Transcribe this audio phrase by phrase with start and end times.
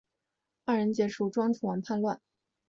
[0.65, 2.19] 二人劫持楚庄王叛乱。